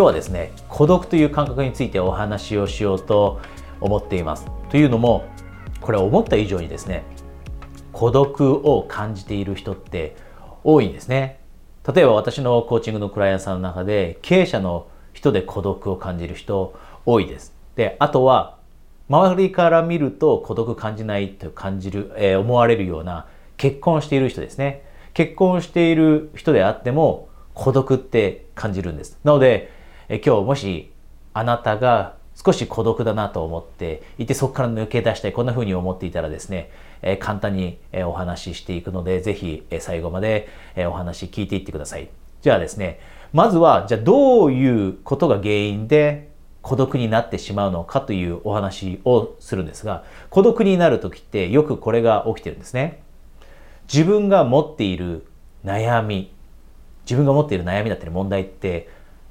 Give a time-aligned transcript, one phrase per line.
[0.00, 3.38] 今日はですね孤独という感覚についてお話をしようと
[3.82, 4.46] 思っています。
[4.70, 5.26] というのも
[5.82, 7.04] これ思った以上にですね
[7.92, 10.16] 孤独を感じている人って
[10.64, 11.40] 多いんですね。
[11.86, 16.74] 例えば私のコーチングのクライアントさんの中で経営者の人で孤独を感じる人
[17.04, 17.52] 多いです。
[17.76, 18.56] であとは
[19.10, 23.26] 周りから見ると孤独感じないと感じる、えー、思われるような
[23.58, 24.82] 結婚している人ですね。
[25.12, 29.18] 結婚している人であっても孤独って感じるんです。
[29.24, 29.78] なので、
[30.12, 30.90] え、今日もし
[31.32, 42.08] あなたが少し孤独だなと思っていてそこから抜け出したいこんな風に思っていたらですね、え、簡単にお話ししていくのでぜひ最後までお話聞いていってください。
[42.42, 42.98] じゃあですね
[43.32, 46.28] まずはじゃあどういうことが原因で
[46.62, 53.04] 孤独になってしまうのかというお話をするんですが孤独になる時ってよくこれが起きてるんですね。
[53.92, 55.26] 自分が持っている
[55.64, 56.32] 悩み
[57.04, 58.88] 自分が持っている悩みだったり問題って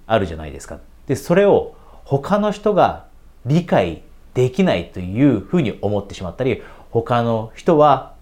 [0.10, 3.08] あるじゃないですかでそれを他の人が
[3.46, 8.16] 理解できないというふうに思ってしまったり他の人は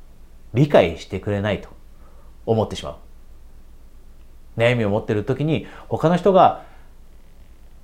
[0.54, 1.70] 理解してくれないと
[2.46, 2.96] 思ってしまう
[4.60, 6.64] 悩みを持ってる時に他の人が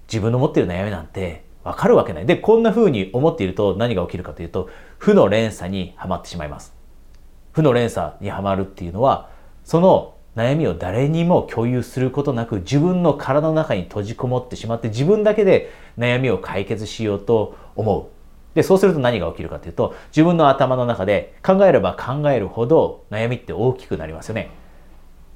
[0.07, 2.25] 自分の持ってる悩みなんてわかるわけない。
[2.25, 6.73] で、こんな風に思っていると何が起きるかというと、負の連鎖にはまってしまいます。
[7.53, 9.29] 負の連鎖にはまるっていうのは、
[9.63, 18.05] その悩みを誰にも共有することなく自分の体の中に閉じこもってしまって自分だけで悩みを解決しようと思う。
[18.55, 24.51] で、そうすると何が起きるかというと自分の頭の中で考えれば考えるほど悩みって大きくなりますよね。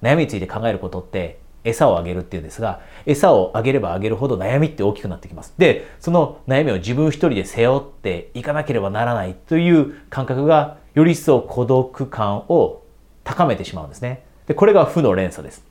[0.01, 5.53] 悩みについて考えることって餌をあげるっていうんですが、餌をあげればあげるほど悩みって大きくなってきます。
[5.57, 12.83] で、その悩みを自分一人で背負っていかなければならないという感覚が、より一層孤独感を
[13.23, 14.26] 高めてしまうんですね。
[14.47, 15.63] で、これが負の連鎖です。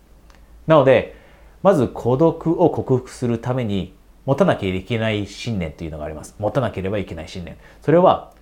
[0.66, 1.16] なので、
[1.62, 3.94] まず孤独を克服するために
[4.27, 6.34] 持たなきゃいけない信念というのがあります。
[6.38, 7.56] 持たなければいけない信念。
[7.82, 8.32] それは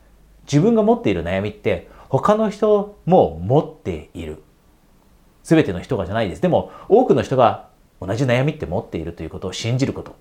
[0.44, 4.42] 自分が持っている悩みって他の人も持っている。
[5.42, 6.42] 全ての人がじゃないです。
[6.42, 7.68] でも多くの人が
[8.00, 10.16] 同じ悩みって持っているということを信じること。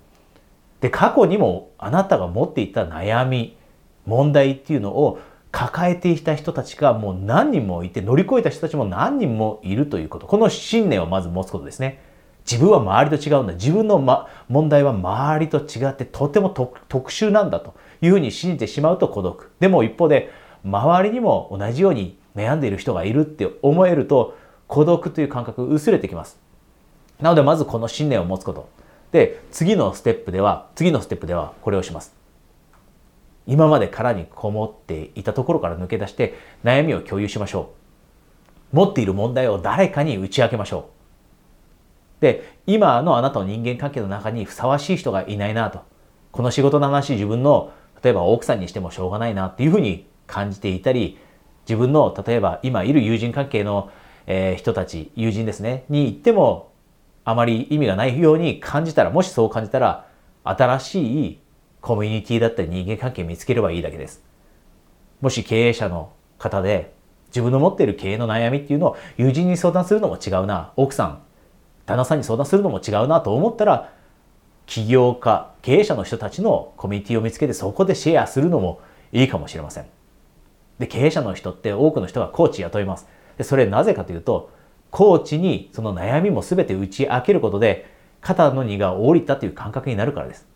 [0.81, 3.57] で、過去にもあなたが持っていた悩み、
[4.05, 5.19] 問題っていうのを
[5.53, 10.25] 抱えていた人たちがもう何人もいて乗り越えた人たちも何人もいるということ。
[10.25, 12.01] この信念をまず持つことですね。
[12.43, 13.53] 自分は周りと違うんだ。
[13.53, 19.51] 自分の、ま、問題は周りと違ってとても特殊なんだというふうに信じてしまうと孤独。
[19.59, 20.31] でも一方で
[20.65, 24.35] 周りにも同じように悩んでいる人がいるって思えると
[24.67, 26.39] 孤独という感覚薄れてきます。
[27.21, 28.67] なのでまずこの信念を持つこと。
[29.11, 32.22] で、次のステップでは、次のステップではこれをします。
[33.47, 37.73] 今まで殻にこもっていたところから抜け出して悩みを共有しましょ
[38.71, 38.75] う。
[38.75, 40.89] 持っている問題を誰かに打ち明けましょ
[42.19, 42.21] う。
[42.21, 45.81] で、今のあなたの人間関係の中にふさわしい人がいないなと。
[46.31, 47.71] この仕事の話自分の
[48.01, 51.17] 例えば奥さんにしてもしょうがないなっていうふうに感じていたり、
[51.67, 53.91] 自分の例えば今いる友人関係の
[54.27, 56.71] えー、人たち、友人ですね、に言っても
[57.25, 60.07] あまり意味がないように感じたら、もしそう感じたら、
[60.43, 61.39] 新しい
[61.83, 64.23] コミュニティだったり人間関係見つければいいだけです。
[65.21, 66.93] もし経営者の方で
[67.27, 71.21] 自分の持っている経営の悩みっていうのを友人に相談するのも違うな、奥さん、
[71.85, 73.93] 旦那さんに相談するのも違うなと思ったら、
[74.65, 78.79] 起業家、経営者の人たちのコミュニティを見つけてそこでシェアするのも
[79.11, 79.85] いいかもしれません。
[80.79, 83.07] で、経営者の人って多くの人がコーチ雇います。
[83.37, 84.51] でそれなぜかというと
[84.91, 90.52] コーチにその悩みも全て打ち明けることで肩の荷が下りたという感覚になるからです。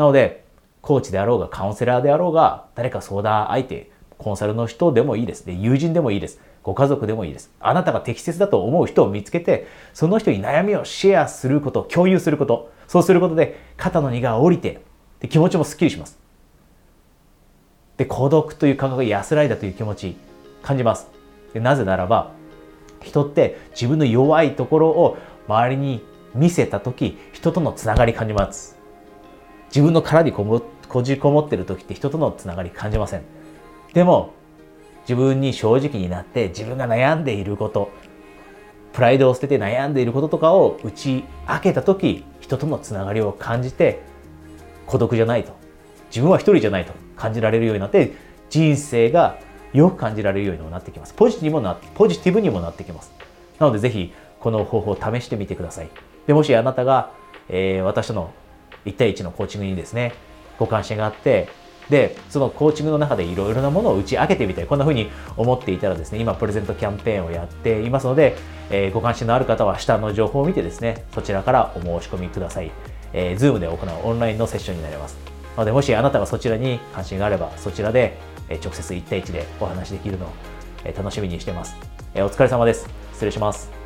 [0.00, 0.46] なので
[0.80, 5.44] コーチであろうがカウンセラーであろうが誰か相談相手コンサルの人でもいいです。
[5.44, 6.40] で友人でもいいです。
[6.62, 7.50] ご家族でもいいです。
[7.60, 14.80] あなたが適切だと思う人を見つけてその人に悩みをシェアすること共有することそうすることで肩の荷が下りて
[15.20, 16.18] で気持ちもすっきりします。
[17.98, 20.16] で孤独という感覚が安らいだという気持ち
[20.62, 21.08] 感じます。
[21.52, 22.30] でなぜならば
[23.02, 26.02] 人って自分の弱いところを周りに
[26.34, 28.79] 見せた時人とのつながり感じます
[29.70, 33.22] 自分の殻にこもこじこもってる時って人とのつながり感じません
[33.94, 34.34] でも
[35.02, 37.90] 自分に正直になって自分が悩んでいること
[38.92, 44.02] プライドを捨てて悩んでいることとかを打ち明けた時人とのつながりを感じて
[44.86, 45.52] 孤独じゃないと
[46.10, 48.12] 自分は一人じゃないと感じられるようになって
[48.50, 49.38] 人生が
[49.72, 51.14] よく感じられるようにもなってきます。
[51.14, 53.12] ポジティブにもなポジティブにもなってきます。
[53.60, 55.88] なのでぜひこの方法を試してみてください。
[56.26, 57.12] でもしあなたが、
[57.48, 58.32] えー、私の
[58.86, 60.14] 1対1のコーチングにですね、
[60.58, 61.48] ご関心があって、
[61.90, 64.66] で、そのコーチングの中でいろいろなものを打ち明けてみたい。
[64.66, 68.36] こんな風に思っていたらですね、今プレゼントキャンペーンをやっていますので、
[68.70, 72.70] えー、ご関心のある方は下の情報を見てですね、そちらからお申し込みください。
[73.12, 75.18] えー、Zoom で行うオンラインのセッションになります。
[75.56, 78.16] なので、もしあなたがそちらに関心があれば、そちらで、
[78.62, 80.30] 直接1対1でお話できるのを、
[80.96, 81.76] 楽しみにしてます。
[82.14, 82.88] えお疲れ様です。
[83.12, 83.79] 失礼します。